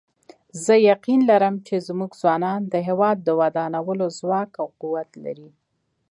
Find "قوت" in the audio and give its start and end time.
4.81-5.09